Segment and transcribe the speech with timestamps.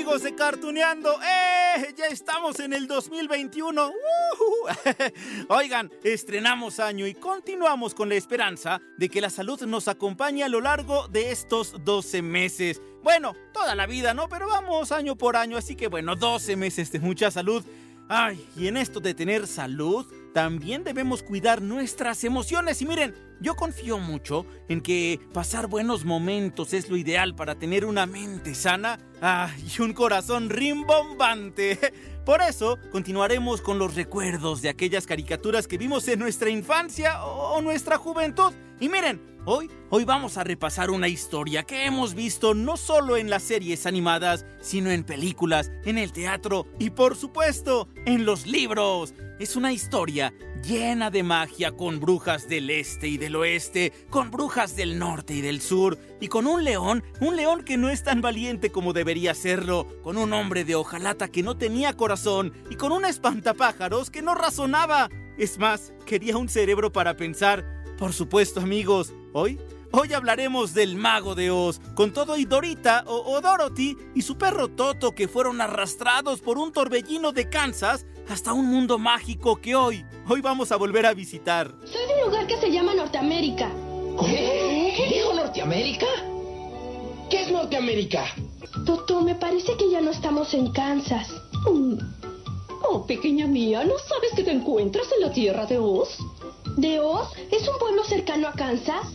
[0.00, 1.12] Amigos de Cartuneando.
[1.22, 1.94] ¡Eh!
[1.94, 3.88] Ya estamos en el 2021.
[3.88, 3.94] ¡Ujú!
[5.50, 10.48] Oigan, estrenamos año y continuamos con la esperanza de que la salud nos acompañe a
[10.48, 12.80] lo largo de estos 12 meses.
[13.02, 14.26] Bueno, toda la vida, ¿no?
[14.30, 17.62] Pero vamos año por año, así que bueno, 12 meses de mucha salud.
[18.08, 22.80] Ay, y en esto de tener salud, también debemos cuidar nuestras emociones.
[22.80, 27.84] Y miren, yo confío mucho en que pasar buenos momentos es lo ideal para tener
[27.84, 31.78] una mente sana ah, y un corazón rimbombante.
[32.24, 37.60] Por eso, continuaremos con los recuerdos de aquellas caricaturas que vimos en nuestra infancia o
[37.62, 38.52] nuestra juventud.
[38.78, 43.30] Y miren, hoy, hoy vamos a repasar una historia que hemos visto no solo en
[43.30, 49.14] las series animadas, sino en películas, en el teatro y por supuesto en los libros.
[49.38, 54.76] Es una historia llena de magia con brujas del este y del oeste, con brujas
[54.76, 58.20] del norte y del sur, y con un león, un león que no es tan
[58.20, 62.92] valiente como debería serlo, con un hombre de hojalata que no tenía corazón, y con
[62.92, 65.08] un espantapájaros que no razonaba.
[65.38, 67.64] Es más, quería un cerebro para pensar.
[67.98, 69.58] Por supuesto, amigos, hoy
[69.92, 74.38] Hoy hablaremos del mago de Oz, con todo y Dorita o, o, Dorothy y su
[74.38, 79.74] perro Toto que fueron arrastrados por un torbellino de Kansas hasta un mundo mágico que
[79.74, 81.74] hoy, hoy vamos a volver a visitar.
[81.84, 83.70] Soy de un lugar que se llama Norteamérica.
[84.20, 85.10] ¿Qué?
[85.12, 86.06] ¿Dijo Norteamérica?
[87.28, 88.26] ¿Qué es Norteamérica?
[88.86, 91.28] Toto, me parece que ya no estamos en Kansas.
[91.70, 91.94] Mm.
[92.88, 96.18] Oh, pequeña mía, ¿no sabes que te encuentras en la tierra de Oz?
[96.76, 97.28] ¿De Oz?
[97.50, 99.06] ¿Es un pueblo cercano a Kansas?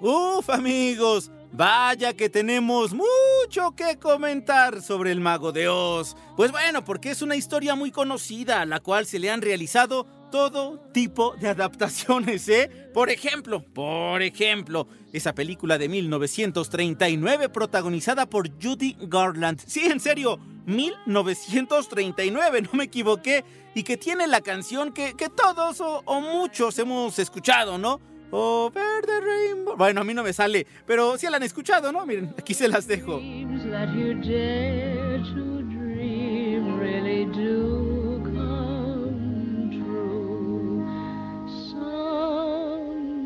[0.00, 6.16] Uf, amigos, vaya que tenemos mucho que comentar sobre el mago de Oz.
[6.36, 10.06] Pues bueno, porque es una historia muy conocida, a la cual se le han realizado
[10.30, 12.70] todo tipo de adaptaciones, ¿eh?
[12.94, 19.60] Por ejemplo, por ejemplo, esa película de 1939 protagonizada por Judy Garland.
[19.66, 23.44] Sí, en serio, 1939, no me equivoqué,
[23.74, 28.00] y que tiene la canción que, que todos o, o, muchos hemos escuchado, ¿no?
[28.32, 29.76] Over the rainbow.
[29.76, 32.06] Bueno, a mí no me sale, pero sí la han escuchado, ¿no?
[32.06, 33.20] Miren, aquí se las dejo.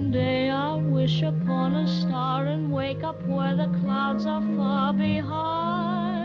[0.04, 6.23] Someday I'll wish upon a star and wake up where the clouds are far behind.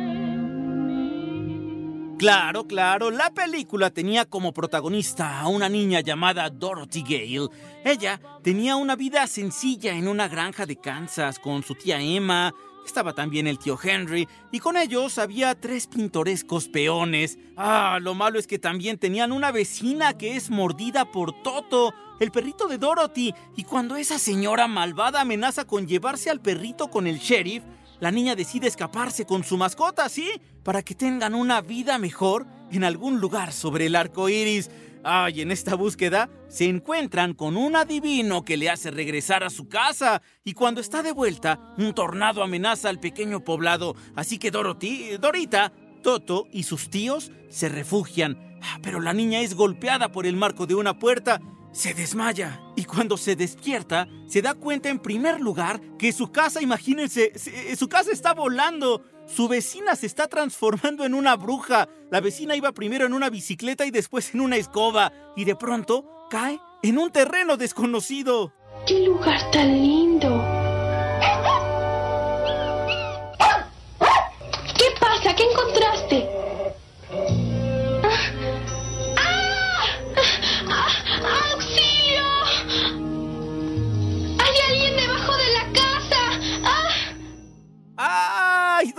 [2.20, 7.48] Claro, claro, la película tenía como protagonista a una niña llamada Dorothy Gale.
[7.86, 12.54] Ella tenía una vida sencilla en una granja de Kansas con su tía Emma,
[12.86, 17.38] estaba también el tío Henry, y con ellos había tres pintorescos peones.
[17.56, 22.32] Ah, lo malo es que también tenían una vecina que es mordida por Toto, el
[22.32, 27.20] perrito de Dorothy, y cuando esa señora malvada amenaza con llevarse al perrito con el
[27.20, 27.64] sheriff,
[28.00, 30.30] la niña decide escaparse con su mascota, ¿sí?
[30.70, 34.70] Para que tengan una vida mejor en algún lugar sobre el arco iris.
[35.04, 39.68] Ay, en esta búsqueda se encuentran con un adivino que le hace regresar a su
[39.68, 45.18] casa y cuando está de vuelta, un tornado amenaza al pequeño poblado, así que Dorothy,
[45.20, 48.60] Dorita, Toto y sus tíos se refugian.
[48.84, 51.42] Pero la niña es golpeada por el marco de una puerta,
[51.72, 56.62] se desmaya y cuando se despierta se da cuenta en primer lugar que su casa,
[56.62, 57.34] imagínense,
[57.76, 59.04] su casa está volando.
[59.36, 61.88] Su vecina se está transformando en una bruja.
[62.10, 65.14] La vecina iba primero en una bicicleta y después en una escoba.
[65.36, 68.54] Y de pronto cae en un terreno desconocido.
[68.88, 70.59] ¡Qué lugar tan lindo!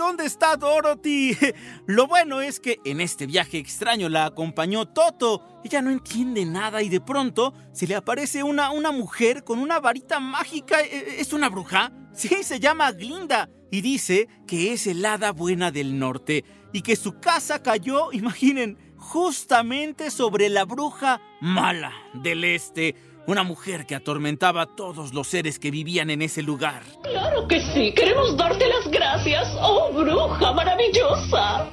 [0.01, 1.37] ¿Dónde está ¡Ah, Dorothy!
[1.85, 5.61] Lo bueno es que en este viaje extraño la acompañó Toto.
[5.63, 9.79] Ella no entiende nada y de pronto se le aparece una, una mujer con una
[9.79, 10.81] varita mágica.
[10.81, 11.91] ¿E, e, ¿Es una bruja?
[12.15, 16.95] Sí, se llama Glinda y dice que es el hada buena del norte y que
[16.95, 22.95] su casa cayó, imaginen, justamente sobre la bruja mala del este
[23.27, 26.83] una mujer que atormentaba a todos los seres que vivían en ese lugar.
[27.03, 31.69] Claro que sí, queremos darte las gracias, oh bruja maravillosa.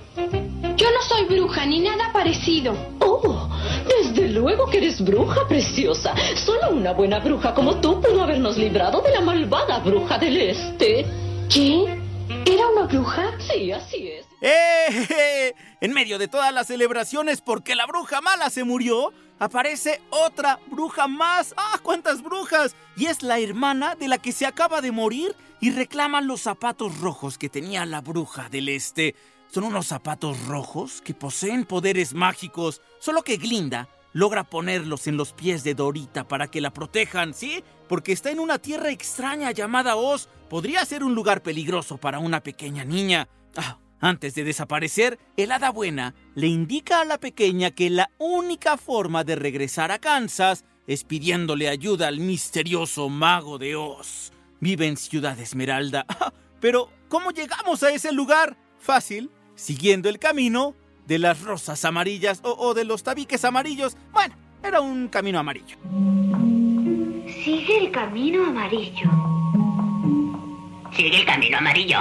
[0.77, 2.75] Yo no soy bruja ni nada parecido.
[3.01, 3.49] Oh,
[3.89, 6.15] desde luego que eres bruja preciosa.
[6.37, 11.05] Solo una buena bruja como tú pudo habernos librado de la malvada bruja del este.
[11.53, 11.99] ¿Qué?
[12.47, 13.33] ¿Era una bruja?
[13.39, 14.18] Sí, así es.
[14.41, 15.55] ¡Eh!
[15.81, 21.09] En medio de todas las celebraciones porque la bruja mala se murió, aparece otra bruja
[21.09, 21.55] más.
[21.57, 22.75] ¡Ah, cuántas brujas!
[22.97, 26.99] Y es la hermana de la que se acaba de morir y reclaman los zapatos
[27.01, 29.15] rojos que tenía la bruja del este.
[29.49, 35.33] Son unos zapatos rojos que poseen poderes mágicos, solo que Glinda logra ponerlos en los
[35.33, 37.63] pies de Dorita para que la protejan, ¿sí?
[37.89, 40.29] Porque está en una tierra extraña llamada Oz.
[40.49, 43.29] Podría ser un lugar peligroso para una pequeña niña.
[43.57, 48.77] Ah, antes de desaparecer, el hada buena le indica a la pequeña que la única
[48.77, 54.33] forma de regresar a Kansas es pidiéndole ayuda al misterioso mago de Oz.
[54.61, 56.07] Vive en Ciudad Esmeralda.
[56.61, 58.57] Pero, ¿cómo llegamos a ese lugar?
[58.79, 60.75] Fácil, siguiendo el camino
[61.07, 63.97] de las rosas amarillas o, o de los tabiques amarillos.
[64.13, 65.77] Bueno, era un camino amarillo.
[67.45, 69.11] Sigue el camino amarillo.
[70.93, 71.99] Sigue el camino amarillo.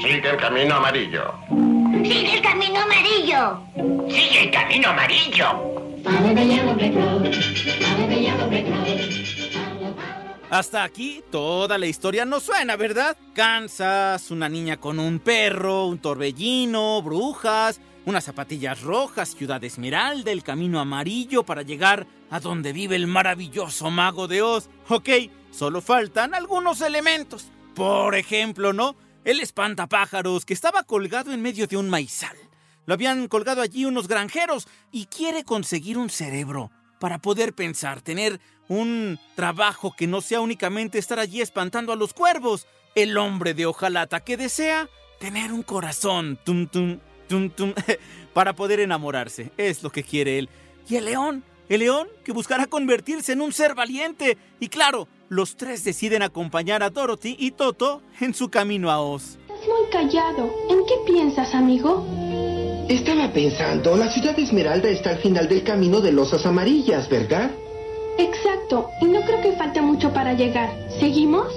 [0.00, 1.34] Sigue el camino amarillo.
[2.04, 3.60] Sigue el camino amarillo.
[4.08, 5.46] Sigue el camino amarillo.
[10.50, 13.16] Hasta aquí toda la historia no suena, ¿verdad?
[13.34, 20.44] Kansas, una niña con un perro, un torbellino, brujas, unas zapatillas rojas, Ciudad Esmeralda, el
[20.44, 24.70] camino amarillo para llegar a donde vive el maravilloso mago de Oz.
[24.88, 25.08] Ok,
[25.50, 27.50] solo faltan algunos elementos.
[27.74, 28.96] Por ejemplo, ¿no?
[29.24, 32.36] El espantapájaros que estaba colgado en medio de un maizal.
[32.86, 38.40] Lo habían colgado allí unos granjeros y quiere conseguir un cerebro para poder pensar, tener
[38.68, 42.66] un trabajo que no sea únicamente estar allí espantando a los cuervos.
[42.94, 44.88] El hombre de hojalata que desea
[45.20, 46.98] tener un corazón, tum tum,
[47.28, 47.74] tum tum,
[48.32, 49.52] para poder enamorarse.
[49.56, 50.48] Es lo que quiere él.
[50.88, 54.38] Y el león, el león que buscará convertirse en un ser valiente.
[54.60, 59.38] Y claro, los tres deciden acompañar a Dorothy y Toto en su camino a Oz.
[59.42, 60.50] Estás muy callado.
[60.70, 62.06] ¿En qué piensas, amigo?
[62.88, 67.50] Estaba pensando, la ciudad de Esmeralda está al final del camino de losas amarillas, ¿verdad?
[68.16, 70.74] Exacto, y no creo que falte mucho para llegar.
[70.98, 71.52] ¿Seguimos?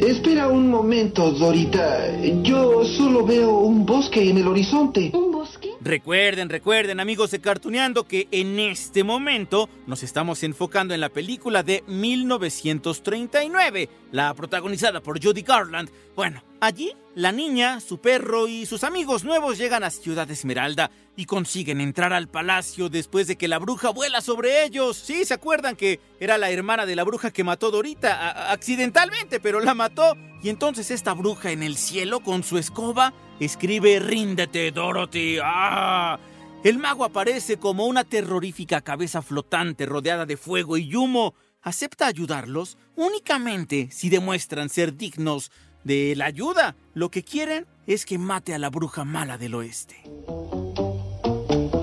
[0.00, 2.20] Espera un momento, Dorita.
[2.42, 5.10] Yo solo veo un bosque en el horizonte.
[5.14, 5.70] ¿Un bosque?
[5.86, 11.62] Recuerden, recuerden, amigos de Cartuneando, que en este momento nos estamos enfocando en la película
[11.62, 15.88] de 1939, la protagonizada por Judy Garland.
[16.16, 21.24] Bueno, allí la niña, su perro y sus amigos nuevos llegan a Ciudad Esmeralda y
[21.24, 24.96] consiguen entrar al palacio después de que la bruja vuela sobre ellos.
[24.96, 29.60] Sí, ¿se acuerdan que era la hermana de la bruja que mató Dorita accidentalmente, pero
[29.60, 30.16] la mató?
[30.42, 35.38] Y entonces esta bruja en el cielo con su escoba escribe Ríndete, Dorothy.
[35.42, 36.18] ¡Ah!
[36.64, 41.34] El mago aparece como una terrorífica cabeza flotante rodeada de fuego y humo.
[41.62, 45.50] Acepta ayudarlos únicamente si demuestran ser dignos
[45.84, 46.74] de la ayuda.
[46.94, 50.02] Lo que quieren es que mate a la bruja mala del oeste.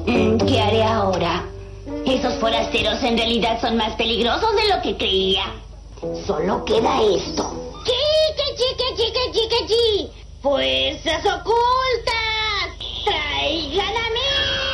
[0.05, 1.45] Mm, ¿Qué haré ahora?
[2.05, 5.45] Esos forasteros en realidad son más peligrosos de lo que creía.
[6.25, 7.81] Solo queda esto.
[7.85, 10.22] ¡Chica, chica, chica, chica, chi!
[10.43, 12.75] ¡Fuerzas ocultas!
[13.05, 14.19] ¡Traigan a mí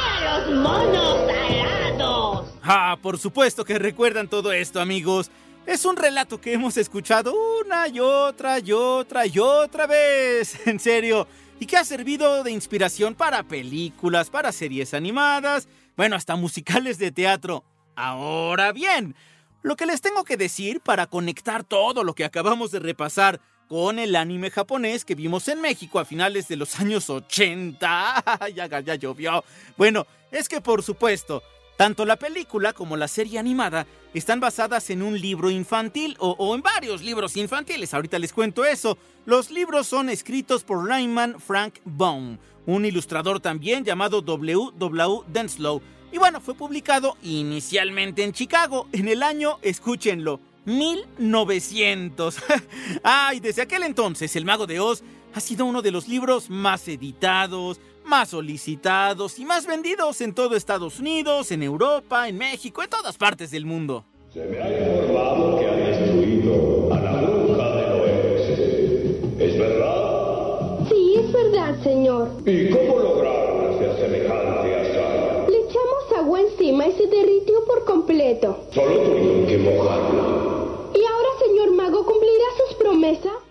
[0.04, 2.48] a los monos alados!
[2.64, 5.30] Ah, por supuesto que recuerdan todo esto, amigos.
[5.68, 10.60] Es un relato que hemos escuchado una y otra y otra y otra vez.
[10.66, 11.28] En serio.
[11.60, 17.12] Y que ha servido de inspiración para películas, para series animadas, bueno, hasta musicales de
[17.12, 17.64] teatro.
[17.96, 19.14] Ahora bien,
[19.62, 24.00] lo que les tengo que decir para conectar todo lo que acabamos de repasar con
[24.00, 28.50] el anime japonés que vimos en México a finales de los años 80.
[28.56, 29.44] ya, ya llovió.
[29.78, 31.44] Bueno, es que por supuesto,
[31.78, 36.64] tanto la película como la serie animada están basadas en un libro infantil o, en
[36.64, 37.94] varios libros infantiles.
[37.94, 38.98] Ahorita les cuento eso.
[39.28, 44.72] Los libros son escritos por Lyman Frank Baum, un ilustrador también llamado W.
[44.78, 45.22] W.
[45.28, 45.80] Denslow.
[46.12, 52.38] Y bueno, fue publicado inicialmente en Chicago en el año, escúchenlo, 1900.
[53.04, 56.50] ah, y desde aquel entonces el mago de Oz ha sido uno de los libros
[56.50, 62.82] más editados, más solicitados y más vendidos en todo Estados Unidos, en Europa, en México,
[62.82, 64.06] en todas partes del mundo.
[64.34, 69.22] Se me ha informado que han destruido a la bruja del oeste.
[69.40, 70.80] ¿Es verdad?
[70.90, 72.30] Sí, es verdad, señor.
[72.46, 75.48] ¿Y cómo lograron hacer semejante hazaña?
[75.48, 78.66] Le echamos agua encima y se derritió por completo.
[78.74, 80.50] Solo tuvieron que mojarla.
[80.96, 82.46] ¿Y ahora, señor mago, cumplirá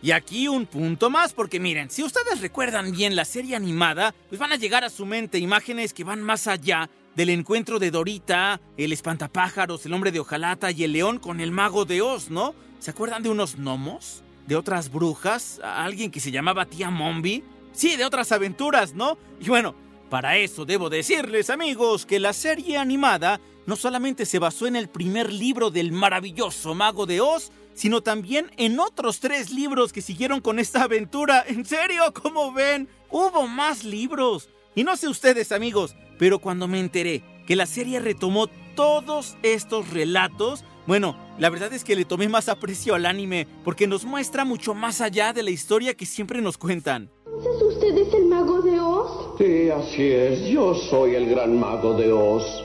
[0.02, 4.38] Y aquí un punto más, porque miren, si ustedes recuerdan bien la serie animada, pues
[4.38, 8.60] van a llegar a su mente imágenes que van más allá del encuentro de Dorita,
[8.76, 12.54] el espantapájaros, el hombre de hojalata y el león con el mago de Oz, ¿no?
[12.78, 14.22] ¿Se acuerdan de unos gnomos?
[14.46, 15.60] ¿De otras brujas?
[15.64, 17.42] ¿A ¿Alguien que se llamaba tía Mombi?
[17.72, 19.18] Sí, de otras aventuras, ¿no?
[19.40, 19.74] Y bueno,
[20.10, 24.88] para eso debo decirles, amigos, que la serie animada no solamente se basó en el
[24.88, 30.40] primer libro del maravilloso mago de Oz, sino también en otros tres libros que siguieron
[30.40, 31.44] con esta aventura.
[31.46, 32.02] ¿En serio?
[32.14, 32.88] ¿Cómo ven?
[33.10, 34.48] Hubo más libros.
[34.74, 39.90] Y no sé ustedes, amigos, pero cuando me enteré que la serie retomó todos estos
[39.90, 44.46] relatos, bueno, la verdad es que le tomé más aprecio al anime porque nos muestra
[44.46, 47.10] mucho más allá de la historia que siempre nos cuentan.
[47.26, 49.36] ¿Entonces usted es el mago de Oz?
[49.36, 50.48] Sí, así es.
[50.48, 52.64] Yo soy el gran mago de Oz.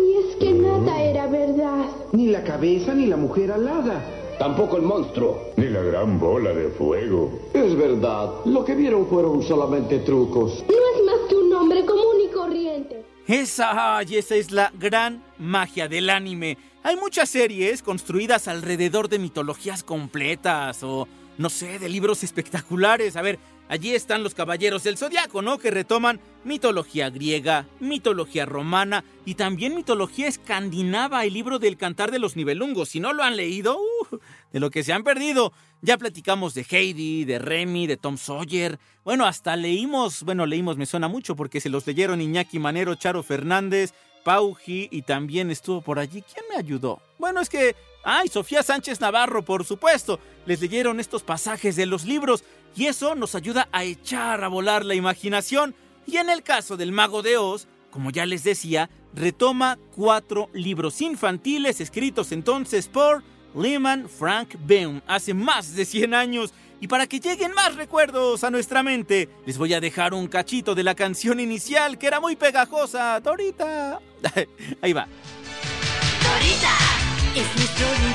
[0.00, 1.84] Así es que nada era verdad.
[2.12, 4.02] Ni la cabeza ni la mujer alada.
[4.38, 5.52] Tampoco el monstruo.
[5.58, 7.30] Ni la gran bola de fuego.
[7.52, 8.30] Es verdad.
[8.46, 10.64] Lo que vieron fueron solamente trucos.
[10.66, 13.04] No es más que un hombre común y corriente.
[13.26, 16.56] Esa, ay, esa es la gran magia del anime.
[16.82, 21.06] Hay muchas series construidas alrededor de mitologías completas o,
[21.40, 23.16] no sé, de libros espectaculares.
[23.16, 25.56] A ver, allí están los Caballeros del Zodiaco, ¿no?
[25.58, 32.18] Que retoman mitología griega, mitología romana y también mitología escandinava, el libro del Cantar de
[32.18, 32.90] los Nibelungos.
[32.90, 34.18] Si no lo han leído, uh,
[34.52, 35.54] de lo que se han perdido.
[35.80, 38.78] Ya platicamos de Heidi, de Remy, de Tom Sawyer.
[39.02, 43.22] Bueno, hasta leímos, bueno, leímos, me suena mucho porque se los leyeron Iñaki Manero, Charo
[43.22, 43.94] Fernández,
[44.24, 46.22] Pauji y también estuvo por allí.
[46.22, 47.00] ¿Quién me ayudó?
[47.18, 47.74] Bueno, es que...
[48.02, 48.28] ¡Ay!
[48.28, 50.18] Sofía Sánchez Navarro, por supuesto.
[50.46, 52.44] Les leyeron estos pasajes de los libros
[52.76, 55.74] y eso nos ayuda a echar a volar la imaginación.
[56.06, 61.00] Y en el caso del Mago de Oz, como ya les decía, retoma cuatro libros
[61.00, 63.22] infantiles escritos entonces por
[63.54, 66.54] Lehman Frank Baum hace más de 100 años.
[66.80, 70.74] Y para que lleguen más recuerdos a nuestra mente, les voy a dejar un cachito
[70.74, 73.20] de la canción inicial que era muy pegajosa.
[73.20, 74.00] Dorita.
[74.80, 75.06] Ahí va.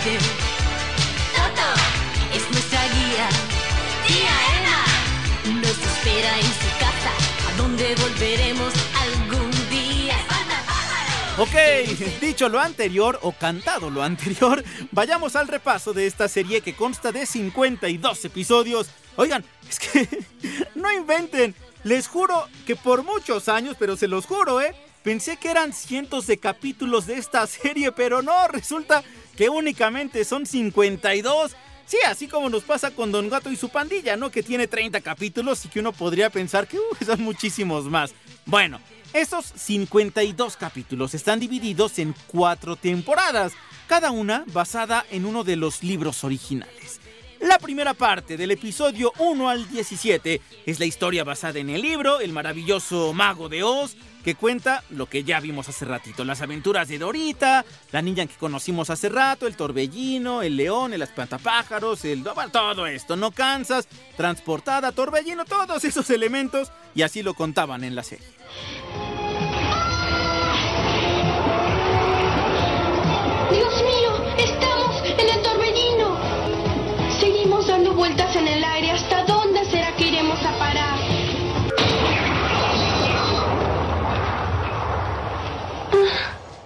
[0.06, 1.68] Toto
[2.32, 3.28] es nuestra guía.
[5.52, 8.72] Nos espera en su casa, a donde volveremos
[9.02, 10.16] algún día.
[11.40, 16.76] Ok, dicho lo anterior o cantado lo anterior, vayamos al repaso de esta serie que
[16.76, 18.92] consta de 52 episodios.
[19.16, 20.08] Oigan, es que
[20.76, 24.76] no inventen, les juro que por muchos años, pero se los juro, ¿eh?
[25.02, 29.04] Pensé que eran cientos de capítulos de esta serie, pero no, resulta
[29.36, 31.56] que únicamente son 52.
[31.86, 34.32] Sí, así como nos pasa con Don Gato y su pandilla, ¿no?
[34.32, 38.13] Que tiene 30 capítulos y que uno podría pensar que uh, son muchísimos más.
[38.46, 38.80] Bueno,
[39.13, 43.54] esos 52 capítulos están divididos en cuatro temporadas,
[43.88, 47.00] cada una basada en uno de los libros originales.
[47.46, 52.20] La primera parte del episodio 1 al 17 es la historia basada en el libro
[52.20, 56.88] El maravilloso mago de Oz, que cuenta lo que ya vimos hace ratito, las aventuras
[56.88, 62.24] de Dorita, la niña que conocimos hace rato, el torbellino, el león, el espantapájaros, el
[62.24, 63.88] bueno, todo esto, no cansas,
[64.18, 68.25] transportada, torbellino, todos esos elementos, y así lo contaban en la serie.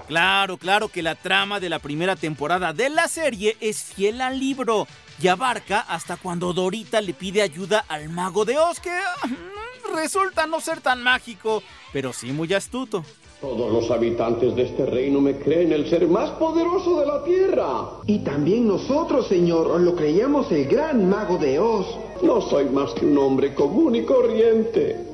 [0.09, 4.39] Claro, claro que la trama de la primera temporada de la serie es fiel al
[4.39, 4.87] libro
[5.21, 10.47] y abarca hasta cuando Dorita le pide ayuda al mago de Oz, que mm, resulta
[10.47, 11.61] no ser tan mágico,
[11.93, 13.05] pero sí muy astuto.
[13.39, 17.67] Todos los habitantes de este reino me creen el ser más poderoso de la tierra.
[18.07, 21.85] Y también nosotros, señor, lo creíamos el gran mago de Oz.
[22.23, 25.05] No soy más que un hombre común y corriente.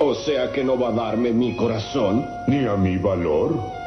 [0.00, 2.24] O sea que no va a darme mi corazón.
[2.46, 3.77] Ni a mi valor.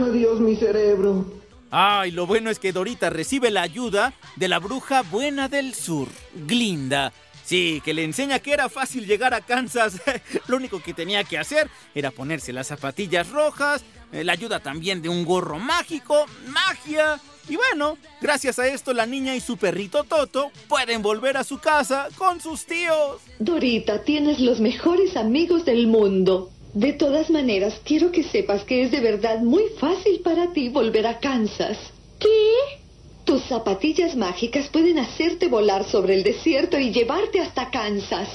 [0.00, 1.24] Adiós mi cerebro.
[1.70, 6.08] Ay, lo bueno es que Dorita recibe la ayuda de la bruja buena del sur,
[6.46, 7.12] Glinda,
[7.44, 10.00] Sí, que le enseña que era fácil llegar a Kansas.
[10.48, 15.02] Lo único que tenía que hacer era ponerse las zapatillas rojas, eh, la ayuda también
[15.02, 17.20] de un gorro mágico, magia.
[17.46, 21.58] Y bueno, gracias a esto la niña y su perrito Toto pueden volver a su
[21.58, 23.20] casa con sus tíos.
[23.38, 26.50] Dorita, tienes los mejores amigos del mundo.
[26.74, 31.06] De todas maneras, quiero que sepas que es de verdad muy fácil para ti volver
[31.06, 31.78] a Kansas.
[32.18, 32.80] ¿Qué?
[33.24, 38.28] Tus zapatillas mágicas pueden hacerte volar sobre el desierto y llevarte hasta Kansas.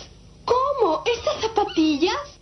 [0.45, 1.03] ¿Cómo?
[1.05, 2.39] ¿Estas zapatillas?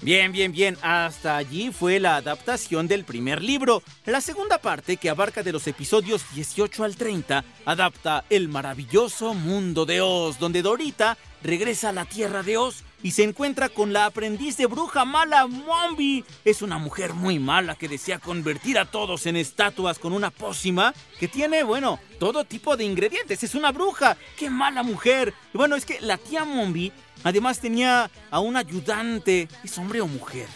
[0.00, 0.78] Bien, bien, bien.
[0.80, 3.82] Hasta allí fue la adaptación del primer libro.
[4.06, 9.84] La segunda parte, que abarca de los episodios 18 al 30, adapta El maravilloso mundo
[9.84, 14.06] de Oz, donde Dorita regresa a la tierra de Oz y se encuentra con la
[14.06, 16.24] aprendiz de bruja mala, Mombi.
[16.42, 20.94] Es una mujer muy mala que desea convertir a todos en estatuas con una pócima
[21.20, 23.44] que tiene, bueno, todo tipo de ingredientes.
[23.44, 24.16] Es una bruja.
[24.38, 25.34] ¡Qué mala mujer!
[25.52, 26.92] Y bueno, es que la tía Mombi
[27.24, 29.48] además tenía a un ayudante.
[29.62, 30.48] ¿Es hombre o mujer?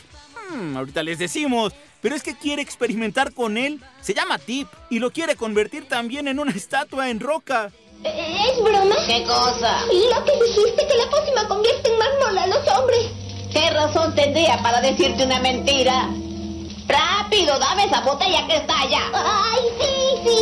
[0.50, 1.74] Hmm, ahorita les decimos.
[2.00, 3.78] Pero es que quiere experimentar con él.
[4.00, 7.72] Se llama Tip y lo quiere convertir también en una estatua en roca.
[8.04, 8.96] ¿Es broma?
[9.06, 9.80] ¿Qué cosa?
[9.86, 13.10] Lo que dijiste que la pócima convierte en mármol a los hombres.
[13.52, 16.08] ¿Qué razón tendría para decirte una mentira?
[16.86, 19.00] ¡Rápido, dame esa botella que está allá!
[19.12, 20.38] ¡Ay, sí, sí!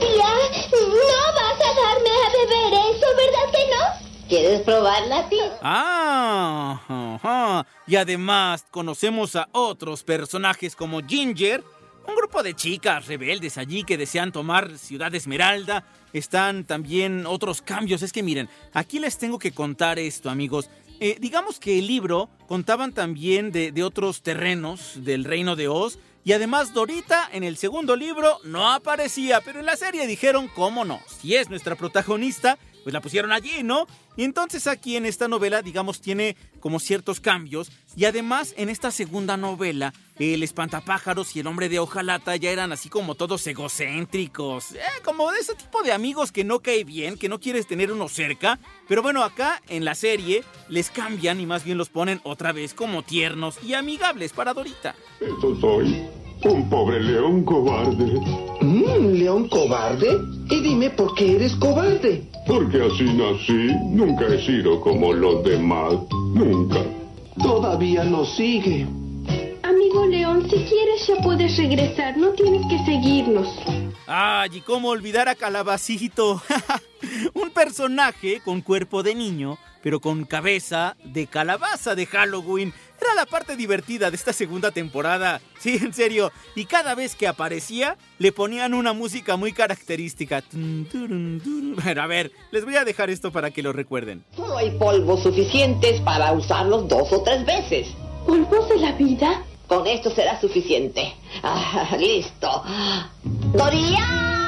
[0.00, 0.28] Tía,
[0.72, 4.28] no vas a darme a beber eso, ¿verdad que no?
[4.28, 5.58] ¿Quieres probarla, tía?
[5.62, 7.66] Ah, ajá.
[7.86, 11.62] y además conocemos a otros personajes como Ginger,
[12.06, 15.84] un grupo de chicas rebeldes allí que desean tomar Ciudad Esmeralda.
[16.12, 18.02] Están también otros cambios.
[18.02, 20.68] Es que miren, aquí les tengo que contar esto, amigos.
[21.00, 25.98] Eh, digamos que el libro contaban también de, de otros terrenos del reino de Oz.
[26.24, 30.84] Y además Dorita en el segundo libro no aparecía, pero en la serie dijeron, ¿cómo
[30.84, 31.00] no?
[31.20, 33.86] Si es nuestra protagonista, pues la pusieron allí, ¿no?
[34.16, 37.70] Y entonces aquí en esta novela, digamos, tiene como ciertos cambios.
[37.96, 42.72] Y además en esta segunda novela, el espantapájaros y el hombre de hojalata ya eran
[42.72, 44.72] así como todos egocéntricos.
[44.72, 47.92] Eh, como de ese tipo de amigos que no cae bien, que no quieres tener
[47.92, 48.58] uno cerca.
[48.88, 52.74] Pero bueno, acá en la serie les cambian y más bien los ponen otra vez
[52.74, 54.94] como tiernos y amigables para Dorita.
[55.20, 56.08] Eso soy.
[56.44, 58.18] Un pobre león cobarde.
[59.02, 60.16] ¿Un león cobarde?
[60.48, 62.22] Y dime por qué eres cobarde.
[62.46, 63.74] Porque así nací.
[63.90, 65.94] Nunca he sido como los demás.
[66.32, 66.84] Nunca.
[67.42, 68.86] Todavía lo sigue.
[69.64, 73.48] Amigo León, si quieres ya puedes regresar, no tienes que seguirnos.
[74.06, 76.40] Ay, y cómo olvidar a Calabacito.
[77.34, 82.72] Un personaje con cuerpo de niño, pero con cabeza de calabaza de Halloween.
[83.00, 85.40] Era la parte divertida de esta segunda temporada.
[85.58, 86.30] Sí, en serio.
[86.54, 90.42] Y cada vez que aparecía, le ponían una música muy característica.
[91.84, 94.24] Pero a ver, les voy a dejar esto para que lo recuerden.
[94.36, 97.88] Solo hay polvos suficientes para usarlos dos o tres veces.
[98.26, 99.42] ¿Polvos de la vida?
[99.66, 101.14] Con esto será suficiente.
[101.42, 102.62] Ah, listo.
[103.24, 104.41] ¡Doría!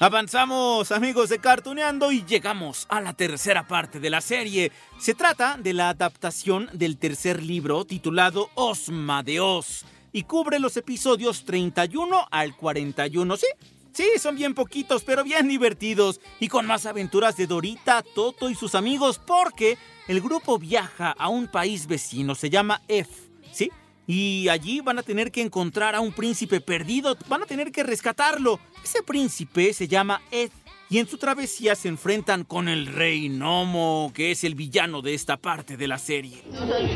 [0.00, 4.70] Avanzamos, amigos de Cartuneando, y llegamos a la tercera parte de la serie.
[5.00, 10.76] Se trata de la adaptación del tercer libro titulado Osma de Oz y cubre los
[10.76, 13.36] episodios 31 al 41.
[13.38, 13.46] Sí,
[13.92, 18.54] sí, son bien poquitos, pero bien divertidos y con más aventuras de Dorita, Toto y
[18.54, 23.10] sus amigos, porque el grupo viaja a un país vecino, se llama F,
[23.50, 23.68] ¿sí?
[24.10, 27.82] Y allí van a tener que encontrar a un príncipe perdido, van a tener que
[27.82, 28.58] rescatarlo.
[28.82, 30.50] Ese príncipe se llama Ed.
[30.90, 35.12] Y en su travesía se enfrentan con el rey Nomo, que es el villano de
[35.12, 36.38] esta parte de la serie.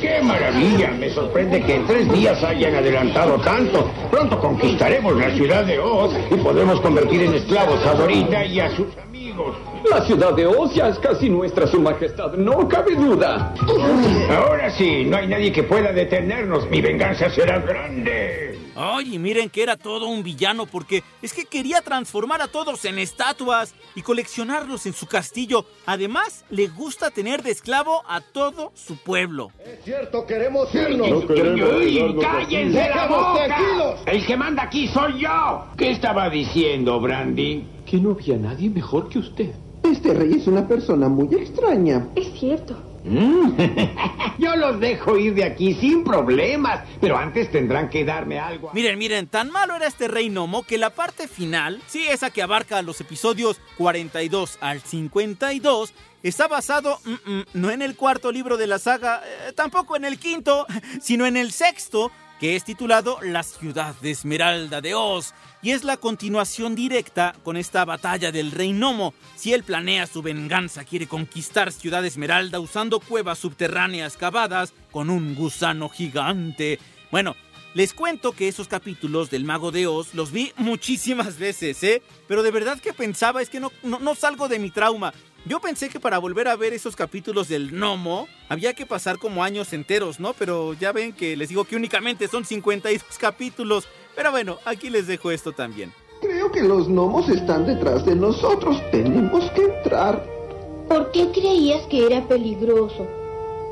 [0.01, 0.93] ¡Qué maravilla!
[0.93, 3.93] Me sorprende que en tres días hayan adelantado tanto.
[4.11, 8.75] Pronto conquistaremos la ciudad de Oz y podemos convertir en esclavos a Dorita y a
[8.75, 9.57] sus amigos.
[9.91, 13.55] La ciudad de Oz ya es casi nuestra, su majestad, no cabe duda.
[14.31, 16.67] Ahora sí, no hay nadie que pueda detenernos.
[16.71, 18.52] Mi venganza será grande.
[18.75, 22.85] Ay, y miren que era todo un villano porque es que quería transformar a todos
[22.85, 25.67] en estatuas y coleccionarlos en su castillo.
[25.87, 29.51] Además, le gusta tener de esclavo a todo su pueblo.
[29.65, 31.09] Es cierto, queremos irnos.
[31.09, 33.45] No queremos ¡Uy, cállense la boca!
[33.47, 34.01] tranquilos.
[34.07, 35.67] El que manda aquí soy yo.
[35.77, 37.67] ¿Qué estaba diciendo, Brandy?
[37.85, 39.53] Que no había nadie mejor que usted.
[39.83, 42.09] Este rey es una persona muy extraña.
[42.15, 42.77] Es cierto.
[43.05, 43.53] Mm.
[44.39, 48.71] Yo los dejo ir de aquí sin problemas, pero antes tendrán que darme algo.
[48.73, 52.43] Miren, miren, tan malo era este rey Nomo que la parte final, sí, esa que
[52.43, 58.57] abarca los episodios 42 al 52, está basado mm, mm, no en el cuarto libro
[58.57, 60.67] de la saga, eh, tampoco en el quinto,
[61.01, 62.13] sino en el sexto,
[62.43, 67.57] que es titulado La ciudad de Esmeralda de Oz, y es la continuación directa con
[67.57, 69.15] esta batalla del Rey Nomo.
[69.37, 75.37] Si él planea su venganza, quiere conquistar Ciudad Esmeralda usando cuevas subterráneas cavadas con un
[75.37, 76.81] gusano gigante.
[77.13, 77.37] Bueno,
[77.75, 82.03] les cuento que esos capítulos del Mago de Oz los vi muchísimas veces, ¿eh?
[82.27, 85.15] Pero de verdad que pensaba, es que no, no, no salgo de mi trauma.
[85.45, 89.43] Yo pensé que para volver a ver esos capítulos del Gnomo había que pasar como
[89.43, 90.35] años enteros, ¿no?
[90.35, 93.89] Pero ya ven que les digo que únicamente son 52 capítulos.
[94.15, 95.93] Pero bueno, aquí les dejo esto también.
[96.21, 98.81] Creo que los gnomos están detrás de nosotros.
[98.93, 100.25] Tenemos que entrar.
[100.89, 103.07] ¿Por qué creías que era peligroso?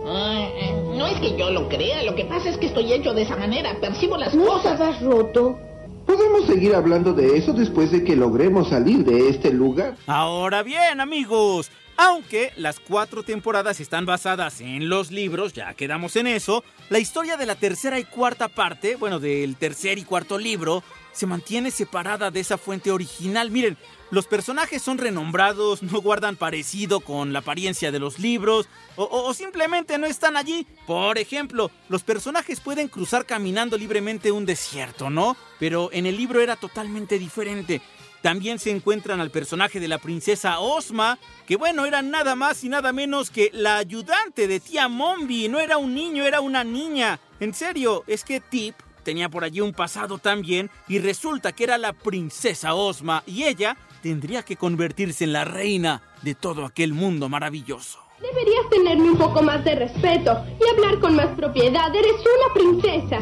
[0.03, 3.37] no es que yo lo crea, lo que pasa es que estoy hecho de esa
[3.37, 4.73] manera, percibo las ¿No cosas.
[4.73, 5.59] estabas roto?
[6.07, 9.97] Podemos seguir hablando de eso después de que logremos salir de este lugar.
[10.07, 11.71] Ahora bien, amigos,
[12.03, 17.37] aunque las cuatro temporadas están basadas en los libros, ya quedamos en eso, la historia
[17.37, 20.83] de la tercera y cuarta parte, bueno, del tercer y cuarto libro,
[21.13, 23.51] se mantiene separada de esa fuente original.
[23.51, 23.77] Miren,
[24.11, 29.35] los personajes son renombrados, no guardan parecido con la apariencia de los libros, o, o-
[29.35, 30.67] simplemente no están allí.
[30.87, 35.37] Por ejemplo, los personajes pueden cruzar caminando libremente un desierto, ¿no?
[35.59, 37.83] Pero en el libro era totalmente diferente.
[38.23, 42.69] También se encuentran al personaje de la princesa Osma, que bueno, era nada más y
[42.69, 45.49] nada menos que la ayudante de tía Mombi.
[45.49, 47.19] No era un niño, era una niña.
[47.41, 51.79] En serio, es que Tip tenía por allí un pasado también y resulta que era
[51.79, 57.29] la princesa Osma y ella tendría que convertirse en la reina de todo aquel mundo
[57.29, 58.10] maravilloso.
[58.21, 61.95] Deberías tenerme un poco más de respeto y hablar con más propiedad.
[61.95, 63.19] Eres una princesa.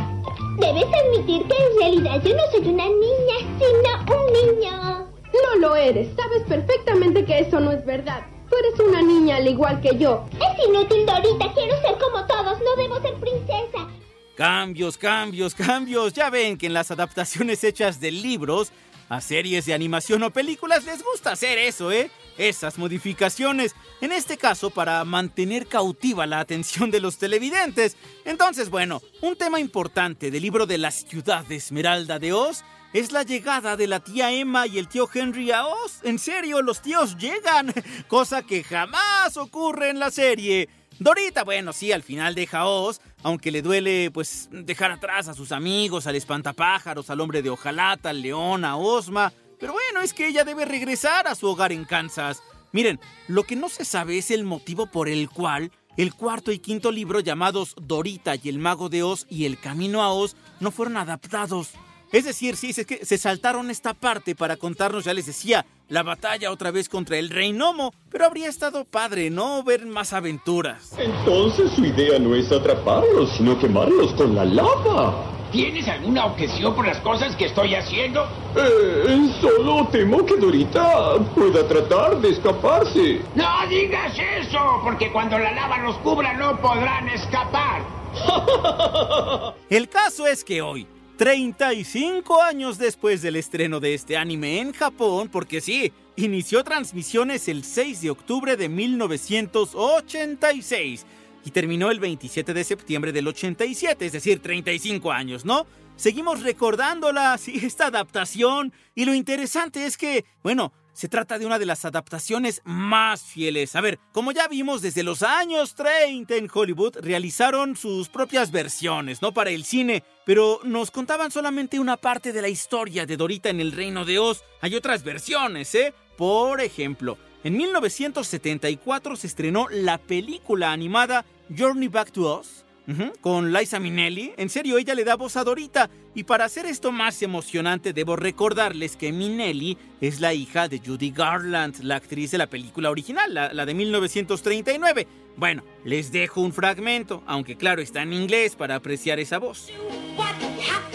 [0.59, 5.09] Debes admitir que en realidad yo no soy una niña, sino un niño.
[5.33, 6.09] No lo eres.
[6.17, 8.27] Sabes perfectamente que eso no es verdad.
[8.51, 10.27] Tú eres una niña al igual que yo.
[10.33, 11.53] Es inútil, Dorita.
[11.55, 12.59] Quiero ser como todos.
[12.61, 13.87] No debo ser princesa.
[14.35, 16.13] Cambios, cambios, cambios.
[16.13, 18.73] Ya ven que en las adaptaciones hechas de libros
[19.09, 22.11] a series de animación o películas les gusta hacer eso, ¿eh?
[22.39, 23.75] Esas modificaciones.
[24.01, 27.97] En este caso, para mantener cautiva la atención de los televidentes.
[28.25, 33.13] Entonces, bueno, un tema importante del libro de la ciudad de Esmeralda de Oz es
[33.13, 36.01] la llegada de la tía Emma y el tío Henry a Oz.
[36.05, 37.75] En serio, los tíos llegan,
[38.09, 40.69] cosa que jamás ocurre en la serie.
[40.99, 45.35] Dorita, bueno, sí, al final deja a Oz, aunque le duele, pues, dejar atrás a
[45.35, 49.33] sus amigos, al espantapájaros, al hombre de hojalata, al león, a Osma.
[49.59, 52.43] Pero bueno, es que ella debe regresar a su hogar en Kansas.
[52.73, 56.61] Miren, lo que no se sabe es el motivo por el cual el cuarto y
[56.61, 60.71] quinto libro llamados Dorita y el Mago de Oz y El Camino a Oz no
[60.71, 61.71] fueron adaptados.
[62.13, 66.03] Es decir, sí, es que se saltaron esta parte para contarnos, ya les decía, la
[66.03, 69.63] batalla otra vez contra el Rey Nomo, pero habría estado padre, ¿no?
[69.65, 70.93] Ver más aventuras.
[70.99, 75.38] Entonces su idea no es atraparlos, sino quemarlos con la lava.
[75.51, 78.29] ¿Tienes alguna objeción por las cosas que estoy haciendo?
[78.55, 83.23] Eh, solo temo que Dorita pueda tratar de escaparse.
[83.35, 87.83] No digas eso, porque cuando la lava los cubra no podrán escapar.
[89.71, 95.31] El caso es que hoy, 35 años después del estreno de este anime en Japón,
[95.33, 101.07] porque sí, inició transmisiones el 6 de octubre de 1986
[101.45, 105.67] y terminó el 27 de septiembre del 87, es decir, 35 años, ¿no?
[105.97, 111.61] Seguimos recordándola, sí, esta adaptación, y lo interesante es que, bueno, se trata de una
[111.61, 113.77] de las adaptaciones más fieles.
[113.77, 119.23] A ver, como ya vimos desde los años 30 en Hollywood, realizaron sus propias versiones,
[119.23, 119.33] ¿no?
[119.33, 123.61] Para el cine, pero nos contaban solamente una parte de la historia de Dorita en
[123.61, 124.43] el Reino de Oz.
[124.61, 125.95] Hay otras versiones, ¿eh?
[126.17, 131.25] Por ejemplo, en 1974 se estrenó la película animada
[131.57, 132.43] Journey Back to.
[132.89, 136.65] Ujú, Con Liza Minnelli, en serio ella le da voz a Dorita y para hacer
[136.65, 142.31] esto más emocionante debo recordarles que Minnelli es la hija de Judy Garland, la actriz
[142.31, 145.07] de la película original, la, la de 1939.
[145.37, 149.69] Bueno, les dejo un fragmento, aunque claro está en inglés para apreciar esa voz.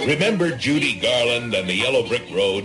[0.04, 2.64] Remember Judy Garland and the Yellow Brick Road?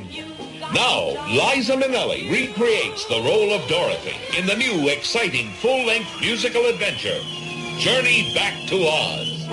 [0.75, 7.19] Now, Liza Minnelli recreates the role of Dorothy in the new, exciting, full-length musical adventure,
[7.79, 9.49] Journey Back to Oz.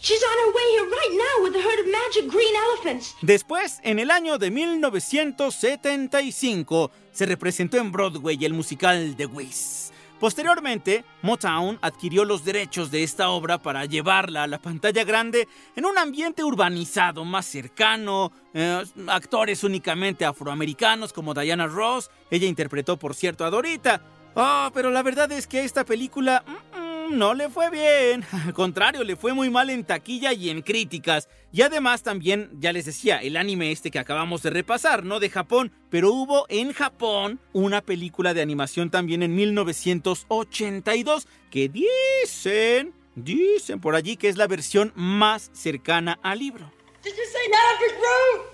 [0.00, 3.14] She's on her way here right now with a herd of magic green elephants.
[3.22, 9.92] Después, en el año de 1975, se representó en Broadway el musical The Wiz.
[10.20, 15.86] Posteriormente, Motown adquirió los derechos de esta obra para llevarla a la pantalla grande en
[15.86, 23.14] un ambiente urbanizado más cercano, eh, actores únicamente afroamericanos como Diana Ross, ella interpretó por
[23.14, 24.02] cierto a Dorita.
[24.36, 28.24] Ah, pero la verdad es que esta película mm, mm, no le fue bien.
[28.32, 31.28] Al contrario, le fue muy mal en taquilla y en críticas.
[31.52, 35.20] Y además también, ya les decía, el anime este que acabamos de repasar, ¿no?
[35.20, 35.72] De Japón.
[35.90, 43.94] Pero hubo en Japón una película de animación también en 1982 que dicen, dicen por
[43.94, 46.72] allí que es la versión más cercana al libro.
[47.02, 48.46] Did you say Brick Road?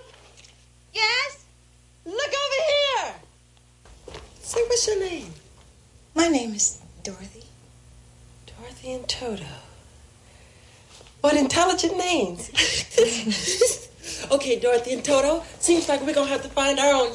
[0.93, 1.45] Yes.
[2.05, 3.13] Look over here.
[4.41, 5.33] Say, what's your name?
[6.15, 7.46] My name is Dorothy.
[8.87, 9.43] And Toto.
[11.19, 12.49] What intelligent names.
[14.31, 15.43] okay, Dorothy and Toto.
[15.59, 17.11] Seems like we're gonna have to find our own.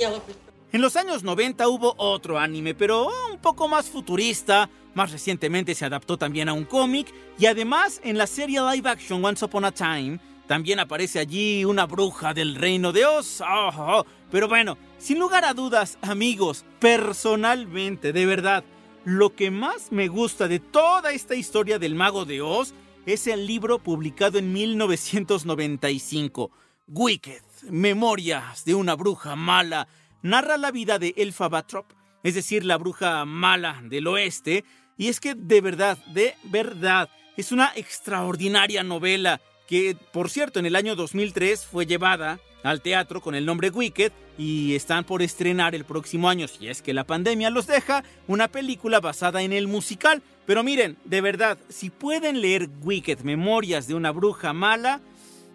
[0.71, 4.69] En los años 90 hubo otro anime, pero un poco más futurista.
[4.93, 7.11] Más recientemente se adaptó también a un cómic.
[7.39, 11.87] Y además, en la serie live action Once Upon a Time, también aparece allí una
[11.87, 13.41] bruja del reino de Oz.
[13.41, 14.07] Oh, oh, oh.
[14.31, 18.63] Pero bueno, sin lugar a dudas, amigos, personalmente, de verdad,
[19.05, 22.73] lo que más me gusta de toda esta historia del mago de Oz
[23.07, 26.51] es el libro publicado en 1995,
[26.87, 29.89] Wicked, Memorias de una bruja mala.
[30.23, 31.91] Narra la vida de Elfa Batrop,
[32.23, 34.65] es decir, la bruja mala del oeste,
[34.97, 40.67] y es que de verdad, de verdad, es una extraordinaria novela que, por cierto, en
[40.67, 45.75] el año 2003 fue llevada al teatro con el nombre Wicked y están por estrenar
[45.75, 49.69] el próximo año, si es que la pandemia los deja, una película basada en el
[49.69, 50.23] musical.
[50.47, 55.01] Pero miren, de verdad, si pueden leer Wicked, Memorias de una bruja mala,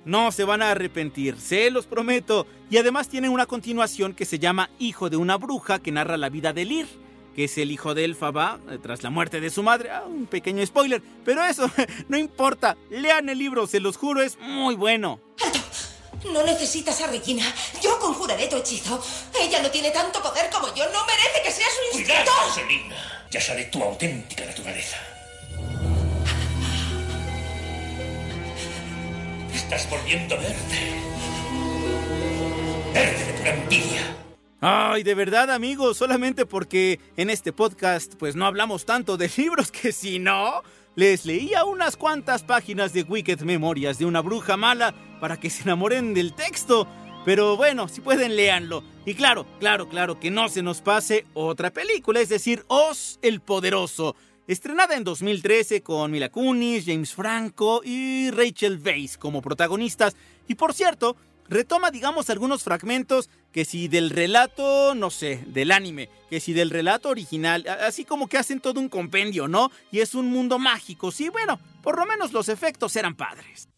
[0.05, 2.47] no se van a arrepentir, se los prometo.
[2.69, 6.29] Y además tienen una continuación que se llama Hijo de una bruja, que narra la
[6.29, 6.87] vida de Lir,
[7.35, 9.91] que es el hijo de Elfaba eh, tras la muerte de su madre.
[9.91, 11.69] Ah, un pequeño spoiler, pero eso
[12.07, 12.77] no importa.
[12.89, 15.19] Lean el libro, se los juro, es muy bueno.
[16.25, 17.43] No necesitas a Regina.
[17.81, 19.01] Yo conjuraré tu hechizo.
[19.39, 20.85] Ella no tiene tanto poder como yo.
[20.91, 22.53] No merece que seas un Cuidado, instructor.
[22.53, 22.95] Selina.
[23.31, 24.97] Ya sale tu auténtica naturaleza.
[29.53, 31.01] Estás volviendo verde.
[32.93, 34.15] Verde de pura envidia.
[34.59, 39.71] Ay, de verdad, amigos, solamente porque en este podcast pues no hablamos tanto de libros
[39.71, 40.63] que si no,
[40.97, 45.61] les leía unas cuantas páginas de Wicked Memorias de una bruja mala para que se
[45.61, 46.87] enamoren del texto.
[47.23, 48.83] Pero bueno, si pueden, léanlo.
[49.05, 53.41] Y claro, claro, claro, que no se nos pase otra película, es decir, Oz el
[53.41, 54.15] Poderoso.
[54.47, 60.15] Estrenada en 2013 con Mila Kunis, James Franco y Rachel Weisz como protagonistas.
[60.47, 61.15] Y por cierto,
[61.47, 66.69] retoma, digamos, algunos fragmentos que si del relato, no sé, del anime, que si del
[66.69, 69.71] relato original, así como que hacen todo un compendio, ¿no?
[69.91, 73.69] Y es un mundo mágico, sí, bueno, por lo menos los efectos eran padres.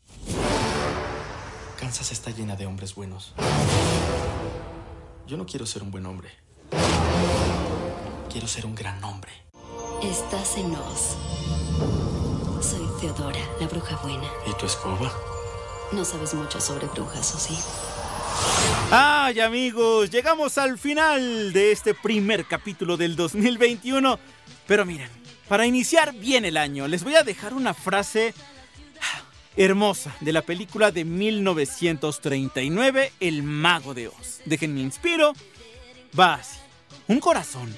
[1.79, 3.33] Kansas está llena de hombres buenos.
[5.27, 6.29] Yo no quiero ser un buen hombre.
[8.29, 9.31] Quiero ser un gran hombre.
[10.03, 11.15] Estás en Oz.
[12.61, 14.29] Soy Theodora, la bruja buena.
[14.45, 15.11] ¿Y tu escoba?
[15.91, 17.57] No sabes mucho sobre brujas, ¿o sí?
[18.91, 24.19] Ay amigos, llegamos al final de este primer capítulo del 2021.
[24.65, 25.09] Pero miren,
[25.47, 28.33] para iniciar bien el año, les voy a dejar una frase
[29.55, 34.41] hermosa de la película de 1939, El Mago de Oz.
[34.45, 35.33] Déjenme inspiro.
[36.17, 36.57] Va así.
[37.07, 37.75] Un corazón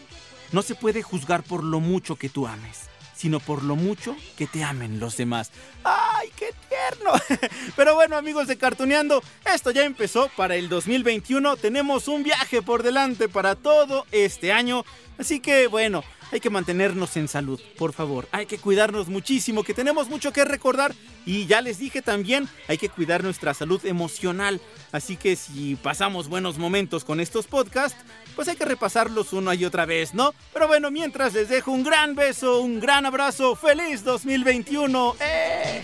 [0.52, 4.46] no se puede juzgar por lo mucho que tú ames, sino por lo mucho que
[4.48, 5.52] te amen los demás.
[5.84, 6.30] ¡Ay,
[7.76, 11.58] Pero bueno, amigos de Cartuneando, esto ya empezó para el 2021.
[11.58, 14.86] Tenemos un viaje por delante para todo este año.
[15.18, 18.28] Así que bueno, hay que mantenernos en salud, por favor.
[18.32, 20.96] Hay que cuidarnos muchísimo, que tenemos mucho que recordar.
[21.26, 24.62] Y ya les dije también, hay que cuidar nuestra salud emocional.
[24.92, 28.00] Así que si pasamos buenos momentos con estos podcasts,
[28.36, 30.34] pues hay que repasarlos una y otra vez, ¿no?
[30.54, 33.56] Pero bueno, mientras les dejo un gran beso, un gran abrazo.
[33.56, 35.16] ¡Feliz 2021!
[35.20, 35.82] ¡Eh!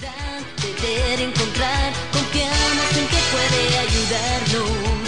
[0.62, 5.07] Deber encontrar, confiamos en que puede ayudarnos.